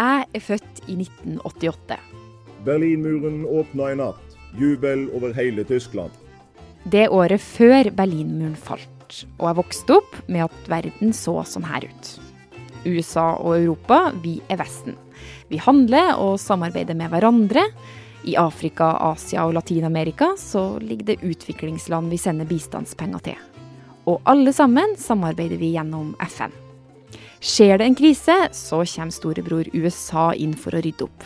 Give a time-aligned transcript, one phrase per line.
[0.00, 1.96] Jeg er født i 1988.
[2.64, 4.36] Berlinmuren åpna i natt.
[4.56, 6.14] Jubel over hele Tyskland.
[6.88, 11.84] Det året før Berlinmuren falt, og jeg vokste opp med at verden så sånn her
[11.84, 12.14] ut.
[12.86, 14.96] USA og Europa, vi er Vesten.
[15.52, 17.66] Vi handler og samarbeider med hverandre.
[18.24, 23.46] I Afrika, Asia og Latin-Amerika så ligger det utviklingsland vi sender bistandspenger til.
[24.08, 26.56] Og alle sammen samarbeider vi gjennom FN.
[27.40, 31.24] Skjer det en krise, så kommer storebror USA inn for å rydde opp.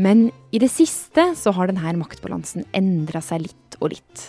[0.00, 4.22] Men i det siste så har denne maktbalansen endra seg litt og litt.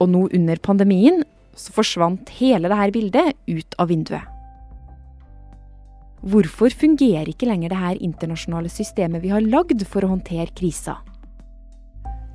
[0.00, 1.20] Og nå under pandemien
[1.52, 4.24] så forsvant hele dette bildet ut av vinduet.
[6.22, 11.00] Hvorfor fungerer ikke lenger det her internasjonale systemet vi har lagd for å håndtere krisa?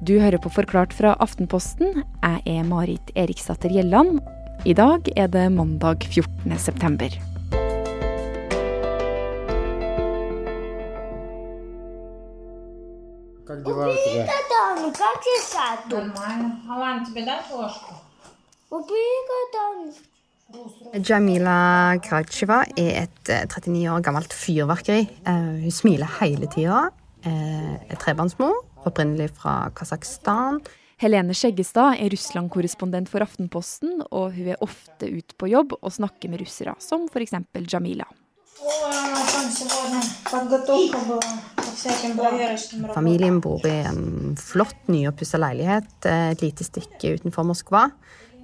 [0.05, 2.03] Du hører på Forklart fra Aftenposten.
[2.21, 4.19] Jeg er Marit Eriksdatter Gjelland.
[4.67, 6.53] I dag er det mandag 14.
[6.61, 7.17] september.
[13.56, 14.26] Как дела у тебя?
[14.26, 15.86] Катану, как чесать?
[15.86, 16.60] Нормально.
[16.70, 17.94] Алан, тебе дать ложку?
[18.70, 19.92] Убери катану.
[20.92, 25.08] Jamila Krajceva er et eh, 39 år gammelt fyrverkeri.
[25.24, 25.32] Eh,
[25.64, 26.90] hun smiler hele tida.
[27.24, 28.52] Eh, er trebarnsmor,
[28.84, 30.60] opprinnelig fra Kasakhstan.
[31.02, 36.30] Helene Skjeggestad er Russland-korrespondent for Aftenposten, og hun er ofte ute på jobb og snakker
[36.30, 37.34] med russere, som f.eks.
[37.72, 38.06] Jamila.
[38.62, 38.92] Ой,
[42.93, 47.87] Familien bor i en flott, nyoppussa leilighet eh, et lite stykke utenfor Moskva.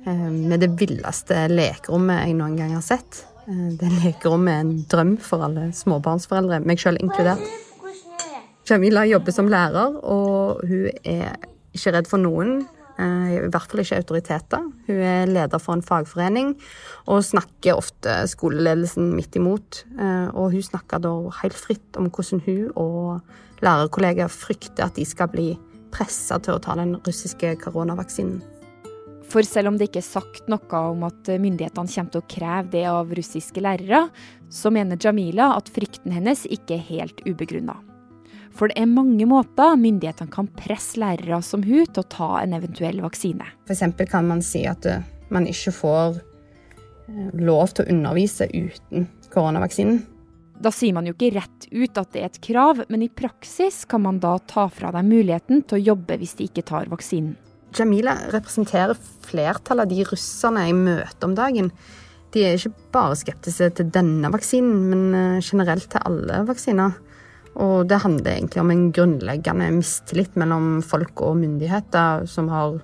[0.06, 3.24] Eh, med det villeste lekerommet jeg noen gang har sett.
[3.48, 7.44] Eh, det lekerommet er en drøm for alle småbarnsforeldre, meg sjøl inkludert.
[8.70, 11.34] Jamila jobber som lærer, og hun er
[11.76, 12.62] ikke redd for noen
[13.04, 14.64] eh, I hvert fall ikke autoriteter.
[14.88, 16.54] Hun er leder for en fagforening
[17.06, 19.84] og snakker ofte skoleledelsen midt imot.
[20.00, 23.22] Eh, Og hun snakker da helt fritt om hvordan hun og
[23.64, 25.54] lærerkollegaer frykter at de skal bli
[25.94, 28.42] pressa til å ta den russiske koronavaksinen.
[29.30, 32.74] For selv om det ikke er sagt noe om at myndighetene kommer til å kreve
[32.76, 34.08] det av russiske lærere,
[34.52, 37.80] så mener Jamila at frykten hennes ikke er helt ubegrunna.
[38.54, 42.54] For det er mange måter myndighetene kan presse lærere som hun til å ta en
[42.58, 43.48] eventuell vaksine.
[43.66, 45.02] For eksempel kan man si at eh,
[45.34, 50.04] man ikke får eh, lov til å undervise uten koronavaksinen.
[50.64, 53.82] Da sier man jo ikke rett ut at det er et krav, men i praksis
[53.90, 57.34] kan man da ta fra dem muligheten til å jobbe hvis de ikke tar vaksinen.
[57.74, 58.94] Jamila representerer
[59.26, 61.72] flertallet av de russerne jeg møter om dagen.
[62.34, 66.94] De er ikke bare skeptiske til denne vaksinen, men eh, generelt til alle vaksiner.
[67.62, 72.80] Og det handler egentlig om en grunnleggende mistillit mellom folk og myndigheter som har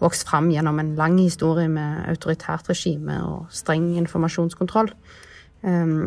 [0.00, 4.92] vokst fram gjennom en lang historie med autoritært regime og streng informasjonskontroll.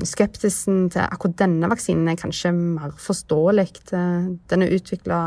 [0.08, 3.68] Skeptisen til akkurat denne vaksinen er kanskje mer forståelig.
[3.92, 5.22] Den er utvikla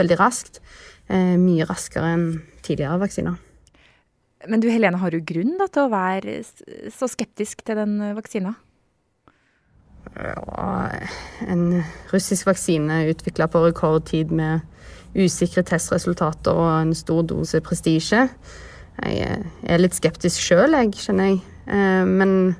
[0.00, 0.60] veldig raskt.
[1.08, 2.26] eh, Mye raskere enn
[2.62, 3.38] tidligere vaksiner.
[4.48, 6.38] Men du Helene, har du grunn da, til å være
[6.94, 8.54] så skeptisk til den eh, vaksina?
[11.48, 14.66] En russisk vaksine utvikla på rekordtid med
[15.16, 18.26] usikre testresultater og en stor dose prestisje.
[19.00, 21.38] Jeg er litt skeptisk sjøl, jeg, kjenner jeg.
[21.66, 22.56] Eh, Men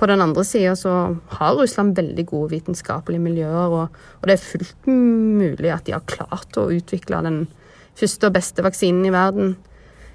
[0.00, 4.44] på den andre sida så har Russland veldig gode vitenskapelige miljøer, og, og det er
[4.44, 7.42] fullt mulig at de har klart å utvikle den
[7.98, 9.58] første og beste vaksinen i verden.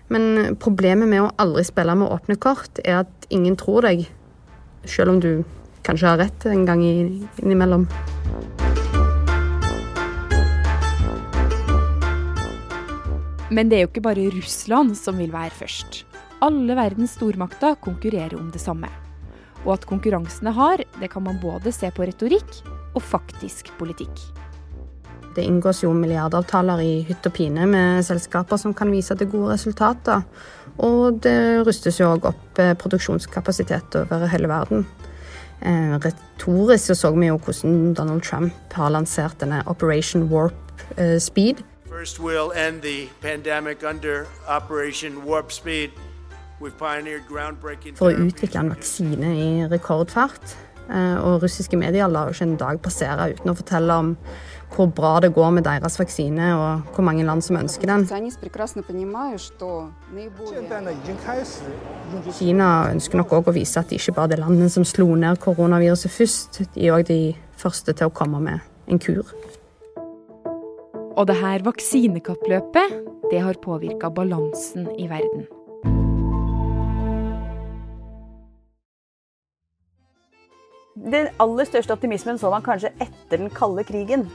[0.10, 4.08] Men problemet med å aldri spille med åpne kort, er at ingen tror deg,
[4.90, 5.46] selv om du
[5.86, 7.88] kanskje har rett en gang innimellom.
[13.56, 16.04] Men det er jo ikke bare Russland som vil være først.
[16.44, 18.90] Alle verdens stormakter konkurrerer om det samme.
[19.66, 22.60] Og at konkurransene har, det kan man både se på retorikk
[22.96, 24.26] og faktisk politikk.
[25.36, 29.56] Det inngås jo milliardavtaler i hytt og pine med selskaper som kan vise til gode
[29.56, 30.24] resultater.
[30.84, 34.86] Og det rustes jo òg opp eh, produksjonskapasitet over hele verden.
[35.66, 40.54] Eh, retorisk så, så vi jo hvordan Donald Trump har lansert denne Operation Warp
[40.98, 41.64] eh, Speed.
[41.90, 45.90] First, we'll end the pandemic under Operation Warp Speed.
[47.96, 50.56] For å utvikle en vaksine i rekordfart.
[50.90, 54.14] Eh, Og russiske medier lar ikke en dag passere uten å fortelle om
[54.74, 58.06] hvor bra det går med deres vaksine, og hvor mange land som ønsker den.
[62.40, 65.40] Kina ønsker nok òg å vise at de ikke bare er landene som slo ned
[65.44, 67.20] koronaviruset først, de er òg de
[67.58, 68.60] første til å komme med
[68.92, 69.24] en kur.
[71.16, 72.98] Og det her vaksinekappløpet,
[73.32, 75.48] det har påvirka balansen i verden.
[80.96, 84.30] Den aller største optimismen så man kanskje etter den kalde krigen.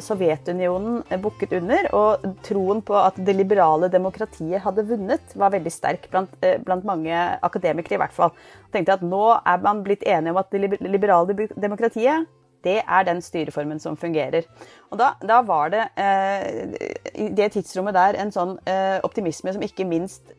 [0.00, 6.06] Sovjetunionen bukket under, og troen på at det liberale demokratiet hadde vunnet, var veldig sterk
[6.12, 8.32] blant, eh, blant mange akademikere, i hvert fall.
[8.64, 12.30] Og tenkte at nå er man blitt enige om at det liberale demokratiet
[12.62, 14.46] det er den styreformen som fungerer.
[14.90, 16.76] Og da, da var det eh,
[17.14, 20.30] i det tidsrommet der en sånn eh, optimisme som ikke minst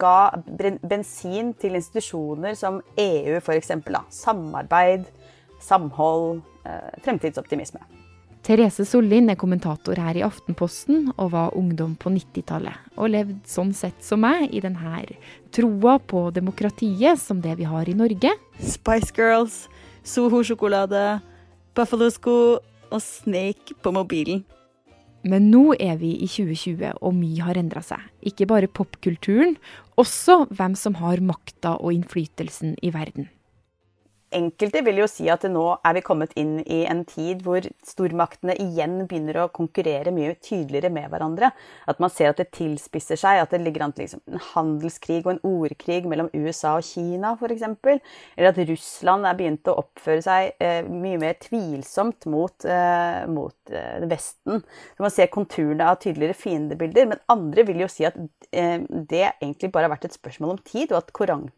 [0.00, 0.32] ga
[0.82, 3.72] bensin til institusjoner som EU, f.eks.
[4.12, 5.08] Samarbeid,
[5.62, 7.99] samhold, eh, fremtidsoptimisme.
[8.40, 12.86] Therese Sollin er kommentator her i Aftenposten og var ungdom på 90-tallet.
[12.96, 15.02] Og levd sånn sett som meg i denne
[15.52, 18.32] troa på demokratiet som det vi har i Norge.
[18.58, 19.66] Spice Girls,
[20.02, 21.20] Soho-sjokolade,
[21.76, 22.38] Buffalo-sko
[22.90, 24.44] og Snake på mobilen.
[25.20, 28.00] Men nå er vi i 2020, og mye har endra seg.
[28.24, 29.58] Ikke bare popkulturen,
[30.00, 33.28] også hvem som har makta og innflytelsen i verden.
[34.30, 38.54] Enkelte vil jo si at nå er vi kommet inn i en tid hvor stormaktene
[38.62, 41.48] igjen begynner å konkurrere mye tydeligere med hverandre.
[41.90, 45.24] At man ser at det tilspisser seg, at det ligger an til liksom en handelskrig
[45.24, 47.66] og en ordkrig mellom USA og Kina f.eks.
[48.36, 53.74] Eller at Russland er begynt å oppføre seg eh, mye mer tvilsomt mot, eh, mot
[53.74, 54.62] eh, Vesten.
[54.94, 57.10] Så man ser konturene av tydeligere fiendebilder.
[57.10, 58.14] Men andre vil jo si at
[58.54, 61.12] eh, det egentlig bare har vært et spørsmål om tid, og at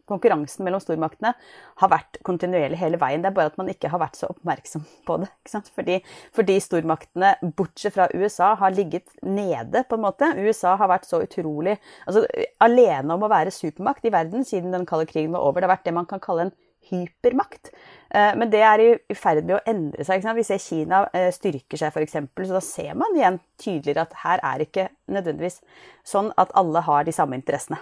[0.09, 1.35] konkurransen mellom stormaktene
[1.83, 3.21] har vært kontinuerlig kontinuerlig hele veien.
[3.21, 5.29] Det er bare at man ikke har vært så oppmerksom på det.
[5.75, 5.99] Fordi,
[6.33, 10.33] fordi, stormaktene, bortsett fra USA, har ligget nede, på en måte.
[10.37, 11.77] USA har vært så utrolig
[12.07, 12.25] altså,
[12.59, 15.61] alene om å være supermakt i verden siden den kalde krigen var over.
[15.61, 16.55] Det har vært det man kan kalle en
[16.89, 17.71] hypermakt.
[18.11, 20.25] Eh, men det er i ferd med å endre seg.
[20.35, 22.19] Vi ser Kina eh, styrker seg, f.eks.
[22.43, 25.61] Så da ser man igjen tydeligere at her er ikke nødvendigvis
[26.07, 27.79] sånn at alle har de samme interessene.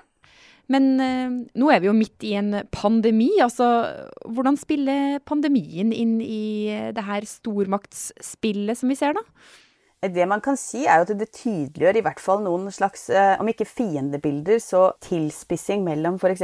[0.72, 3.32] Men eh, nå er vi jo midt i en pandemi.
[3.44, 3.68] altså
[4.30, 9.26] Hvordan spiller pandemien inn i det her stormaktsspillet som vi ser, da?
[10.02, 13.36] Det man kan si, er jo at det tydeliggjør i hvert fall noen slags, eh,
[13.38, 16.42] om ikke fiendebilder, så tilspissing mellom f.eks.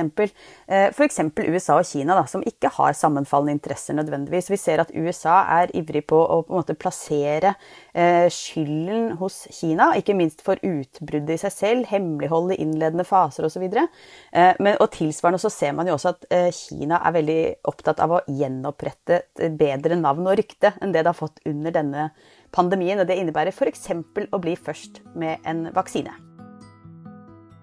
[0.94, 1.18] f.eks.
[1.42, 4.51] USA og Kina, da, som ikke har sammenfallende interesser nødvendigvis.
[4.54, 7.56] Vi ser at USA er ivrig på å på en måte plassere
[7.98, 13.50] eh, skylden hos Kina, ikke minst for utbruddet i seg selv, hemmelighold i innledende faser
[13.50, 13.65] osv.
[13.65, 17.42] Eh, men, og tilsvarende så ser man jo også at eh, Kina er veldig
[17.74, 21.74] opptatt av å gjenopprette et bedre navn og rykte enn det det har fått under
[21.74, 22.12] denne
[22.57, 23.00] pandemien.
[23.00, 23.92] Og det innebærer f.eks.
[24.33, 26.15] å bli først med en vaksine.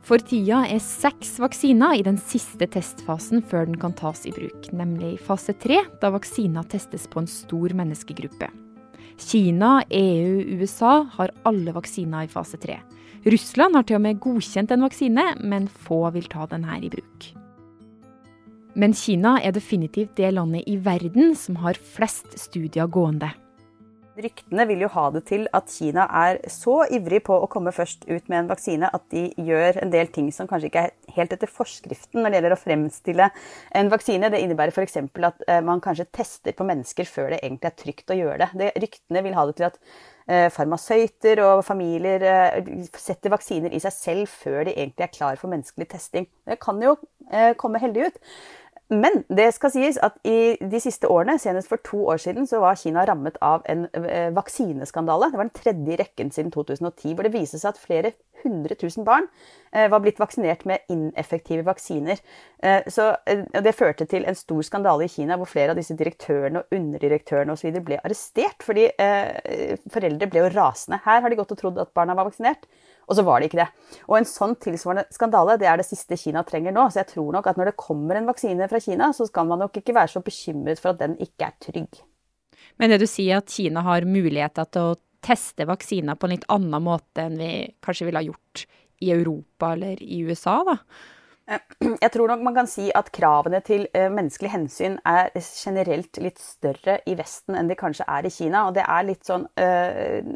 [0.05, 4.69] For tida er seks vaksiner i den siste testfasen før den kan tas i bruk,
[4.77, 8.51] nemlig fase tre, da vaksiner testes på en stor menneskegruppe.
[9.17, 12.83] Kina, EU, USA har alle vaksiner i fase tre.
[13.25, 16.93] Russland har til og med godkjent en vaksine, men få vil ta den her i
[16.93, 17.31] bruk.
[18.77, 23.31] Men Kina er definitivt det landet i verden som har flest studier gående.
[24.15, 28.05] Ryktene vil jo ha det til at Kina er så ivrig på å komme først
[28.07, 31.35] ut med en vaksine at de gjør en del ting som kanskje ikke er helt
[31.35, 33.29] etter forskriften når det gjelder å fremstille
[33.81, 34.31] en vaksine.
[34.31, 35.01] Det innebærer f.eks.
[35.03, 38.51] at eh, man kanskje tester på mennesker før det egentlig er trygt å gjøre det.
[38.63, 43.83] det ryktene vil ha det til at eh, farmasøyter og familier eh, setter vaksiner i
[43.83, 46.31] seg selv før de egentlig er klar for menneskelig testing.
[46.47, 46.95] Det kan jo
[47.59, 48.19] komme heldig ut.
[48.93, 52.61] Men det skal sies at i de siste årene, senest for to år siden, så
[52.61, 55.31] var Kina rammet av en eh, vaksineskandale.
[55.33, 58.77] Det var den tredje i rekken siden 2010, hvor det viste seg at flere hundre
[58.77, 59.25] tusen barn
[59.73, 62.21] eh, var blitt vaksinert med ineffektive vaksiner.
[62.61, 66.61] Eh, så Det førte til en stor skandale i Kina, hvor flere av disse direktørene
[66.61, 67.81] og underdirektørene osv.
[67.81, 68.91] ble arrestert fordi
[69.93, 71.01] foreldre ble jo rasende.
[71.07, 72.69] Her har de gått og trodd at barna var vaksinert.
[73.09, 73.69] Og så var det ikke det.
[74.09, 76.87] Og en sånn tilsvarende skandale det er det siste Kina trenger nå.
[76.91, 79.65] Så jeg tror nok at når det kommer en vaksine fra Kina, så skal man
[79.65, 82.05] nok ikke være så bekymret for at den ikke er trygg.
[82.81, 86.49] Men det du sier at Kina har muligheter til å teste vaksiner på en litt
[86.53, 87.51] annen måte enn vi
[87.85, 88.65] kanskje ville ha gjort
[89.05, 90.79] i Europa eller i USA, da?
[92.05, 96.41] Jeg tror nok man kan si at kravene til eh, menneskelig hensyn er generelt litt
[96.41, 98.67] større i Vesten enn de kanskje er i Kina.
[98.69, 100.31] Og det er litt sånn øh,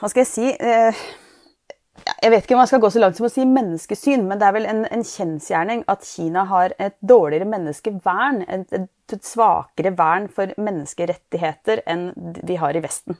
[0.00, 1.00] hva skal jeg si eh,
[2.22, 4.48] Jeg vet ikke om jeg skal gå så langt som å si menneskesyn, men det
[4.48, 10.28] er vel en, en kjensgjerning at Kina har et dårligere menneskevern, et, et svakere vern
[10.32, 12.10] for menneskerettigheter enn
[12.48, 13.18] vi har i Vesten.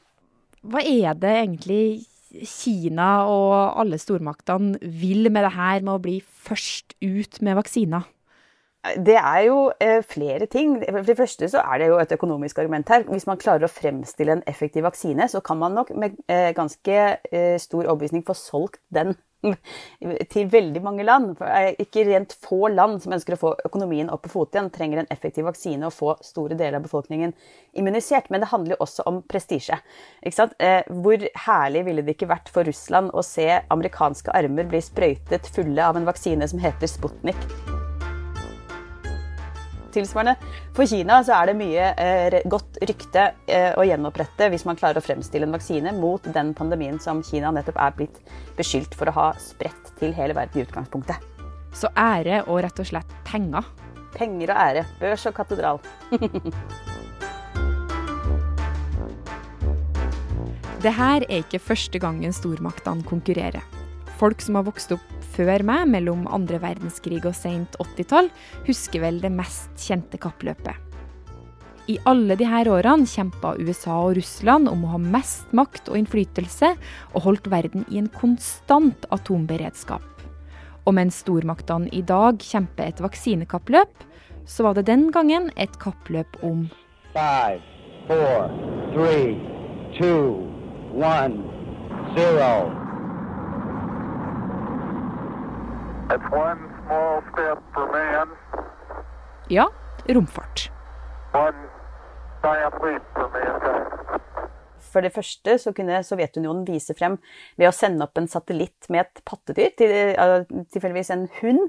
[0.69, 1.83] Hva er det egentlig
[2.28, 8.09] Kina og alle stormaktene vil med det her med å bli først ut med vaksiner?
[8.78, 10.78] Det er jo eh, flere ting.
[10.87, 13.06] For det første så er det jo et økonomisk argument her.
[13.11, 16.99] Hvis man klarer å fremstille en effektiv vaksine, så kan man nok med eh, ganske
[17.18, 19.16] eh, stor overbevisning få solgt den
[20.32, 21.42] til veldig mange land.
[21.82, 25.11] Ikke rent få land som ønsker å få økonomien opp på fot igjen, trenger en
[25.14, 27.35] effektiv vaksine og få store deler av befolkningen
[27.78, 28.30] immunisert.
[28.30, 29.78] Men det handler jo også om prestisje.
[30.23, 35.87] Hvor herlig ville det ikke vært for Russland å se amerikanske armer bli sprøytet fulle
[35.87, 37.67] av en vaksine som heter Sputnik?
[39.95, 40.35] Tilsvarende
[40.76, 44.99] for Kina så er det mye eh, godt rykte eh, å gjenopprette hvis man klarer
[45.00, 48.18] å fremstille en vaksine mot den pandemien som Kina nettopp er blitt
[48.59, 51.16] beskyldt for å ha spredt til hele verden i utgangspunktet.
[51.73, 53.64] Så ære og rett og slett penger?
[54.16, 54.83] Penger og ære.
[55.00, 55.78] Børs og katedral.
[60.85, 63.64] det her er ikke første gangen stormaktene konkurrerer.
[64.18, 68.28] Folk som har vokst opp før meg, mellom andre verdenskrig og sent 80-tall,
[68.66, 70.75] husker vel det mest kjente kappløpet.
[71.88, 76.75] I alle disse årene kjempa USA og Russland om å ha mest makt og innflytelse,
[77.14, 80.04] og holdt verden i en konstant atomberedskap.
[80.85, 84.04] Og mens stormaktene i dag kjemper et vaksinekappløp,
[84.49, 86.66] så var det den gangen et kappløp om
[87.14, 87.62] Five,
[88.07, 88.52] four,
[88.92, 89.40] three,
[89.97, 90.45] two,
[90.92, 91.40] one,
[92.16, 92.88] zero.
[99.49, 99.69] Ja,
[100.09, 100.71] romfart.
[101.33, 101.53] For
[105.04, 107.18] det første så kunne Sovjetunionen vise frem
[107.59, 109.95] ved å sende opp en satellitt med et pattedyr, til,
[110.73, 111.64] tilfeldigvis en hund,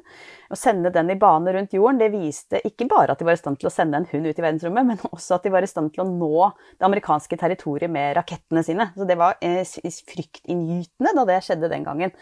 [0.50, 2.00] og sende den i bane rundt jorden.
[2.02, 4.40] Det viste ikke bare at de var i stand til å sende en hund ut
[4.40, 6.50] i verdensrommet, men også at de var i stand til å nå
[6.80, 8.90] det amerikanske territoriet med rakettene sine.
[8.98, 9.62] Så det var eh,
[10.14, 12.16] fryktinngytende da det skjedde den gangen.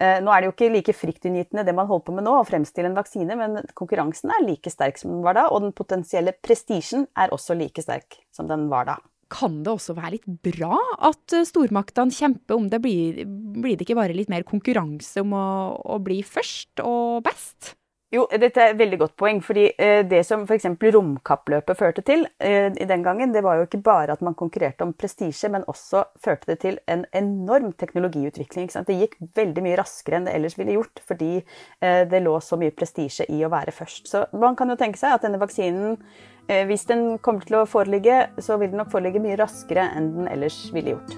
[0.00, 2.48] Eh, nå er det jo ikke like fryktinngytende det man holder på med nå, å
[2.48, 6.34] fremstille en vaksine, men konkurransen er like sterk som den var da, og den potensielle
[6.44, 9.00] prestisjen er også like sterk som den var da
[9.32, 10.78] kan det også være litt bra
[11.10, 12.82] at eh, stormaktene kjemper om det?
[12.84, 15.46] Blir, blir det ikke bare litt mer konkurranse om å,
[15.94, 17.74] å bli først og best?
[18.14, 19.40] Jo, dette er et veldig godt poeng.
[19.42, 20.68] fordi eh, Det som f.eks.
[20.94, 24.86] romkappløpet førte til eh, i den gangen, det var jo ikke bare at man konkurrerte
[24.86, 28.70] om prestisje, men også førte det til en enorm teknologiutvikling.
[28.70, 31.32] Det gikk veldig mye raskere enn det ellers ville gjort, fordi
[31.80, 34.06] det lå så mye prestisje i å være først.
[34.10, 35.98] Så man kan jo tenke seg at denne vaksinen,
[36.48, 40.28] hvis den kommer til å foreligge, så vil den nok foreligge mye raskere enn den
[40.28, 41.14] ellers ville gjort.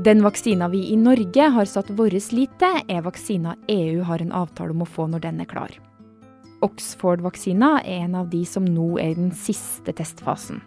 [0.00, 4.32] Den vaksina vi i Norge har satt vår lit til, er vaksina EU har en
[4.32, 5.74] avtale om å få når den er klar.
[6.64, 10.62] Oxford-vaksina er en av de som nå er i den siste testfasen.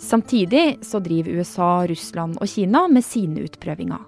[0.00, 4.00] Samtidig så driver USA, Russland og Kina med sine utprøvinger.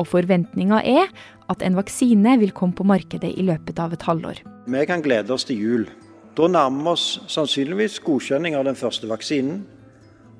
[0.00, 1.12] Og forventninga er
[1.52, 4.40] at en vaksine vil komme på markedet i løpet av et halvår.
[4.66, 5.86] Vi kan glede oss til jul.
[6.34, 9.62] Da nærmer vi oss sannsynligvis godkjenning av den første vaksinen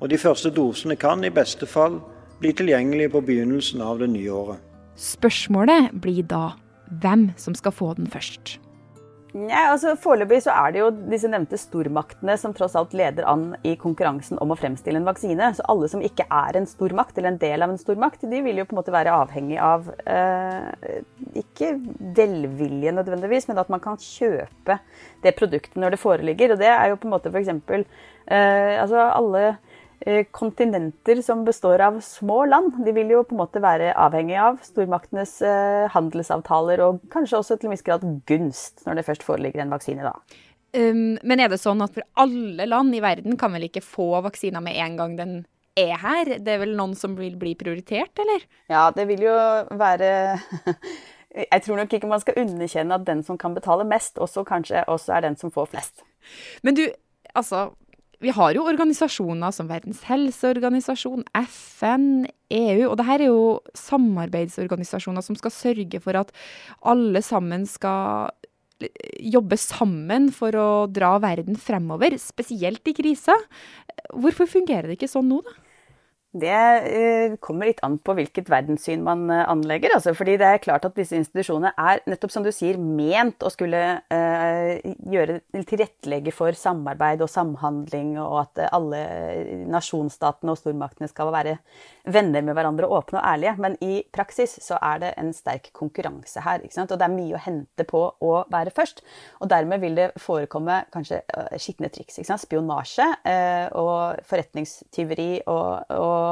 [0.01, 2.01] og de første dosene kan i beste fall
[2.41, 4.59] bli tilgjengelige på begynnelsen av det nye året.
[4.99, 6.55] Spørsmålet blir da
[7.01, 8.57] hvem som skal få den først.
[9.35, 13.49] Ja, altså Foreløpig så er det jo disse nevnte stormaktene som tross alt leder an
[13.67, 15.49] i konkurransen om å fremstille en vaksine.
[15.57, 18.61] Så alle som ikke er en stormakt eller en del av en stormakt, de vil
[18.61, 21.01] jo på en måte være avhengig av eh,
[21.41, 21.73] ikke
[22.15, 24.79] velvilje nødvendigvis, men at man kan kjøpe
[25.25, 26.55] det produktet når det foreligger.
[26.55, 27.51] Og det er jo på en måte f.eks.
[28.31, 29.43] Eh, altså alle
[30.35, 32.75] kontinenter som består av små land.
[32.85, 37.57] De vil jo på en måte være avhengig av stormaktenes eh, handelsavtaler og kanskje også
[37.57, 40.41] til en viss grad gunst, når det først foreligger en vaksine, da.
[40.75, 44.09] Um, men er det sånn at for alle land i verden kan vel ikke få
[44.25, 45.35] vaksiner med en gang den
[45.79, 46.35] er her?
[46.43, 48.43] Det er vel noen som vil bli prioritert, eller?
[48.71, 49.35] Ja, det vil jo
[49.75, 50.09] være
[51.35, 54.85] Jeg tror nok ikke man skal underkjenne at den som kan betale mest, også kanskje
[54.91, 56.05] også er den som får flest.
[56.63, 56.85] Men du,
[57.35, 57.69] altså
[58.23, 62.87] vi har jo organisasjoner som Verdens helseorganisasjon, FN, EU.
[62.89, 66.33] Og det her er jo samarbeidsorganisasjoner som skal sørge for at
[66.85, 68.31] alle sammen skal
[69.23, 73.35] jobbe sammen for å dra verden fremover, spesielt i krisa.
[74.11, 75.55] Hvorfor fungerer det ikke sånn nå, da?
[76.35, 79.93] Det eh, kommer litt an på hvilket verdenssyn man eh, anlegger.
[79.95, 83.51] Altså, fordi det er klart at disse institusjonene er nettopp som du sier, ment å
[83.53, 84.71] skulle uh,
[85.11, 88.99] gjøre, tilrettelegge for samarbeid og samhandling, og at alle
[89.71, 91.55] nasjonsstatene og stormaktene skal være
[92.11, 93.55] venner med hverandre, åpne og ærlige.
[93.63, 96.65] Men i praksis så er det en sterk konkurranse her.
[96.65, 99.05] Og det er mye å hente på å være først.
[99.39, 101.21] Og dermed vil det forekomme kanskje
[101.61, 102.19] skitne triks.
[102.45, 103.07] Spionasje
[103.79, 106.24] og forretningstyveri og, og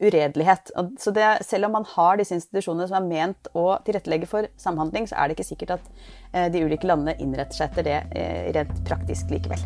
[0.00, 0.72] uredelighet.
[1.00, 5.08] Så det, selv om man har disse institusjonene som er ment å tilrettelegge for samhandling,
[5.10, 5.90] så er det ikke sikkert at
[6.32, 9.64] eh, de ulike landene innretter seg etter det eh, rent praktisk likevel.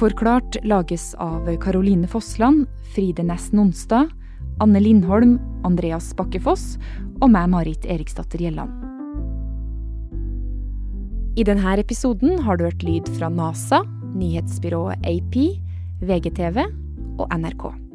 [0.00, 4.08] Forklart lages av Caroline Fossland, Fride Næss Nonstad,
[4.60, 6.78] Anne Lindholm, Andreas Bakkefoss
[7.20, 8.89] og meg, Marit Eriksdatter Gjelland.
[11.38, 13.84] I denne episoden har du hørt lyd fra NASA,
[14.18, 15.36] nyhetsbyrået AP,
[16.02, 16.64] VGTV
[17.22, 17.89] og NRK.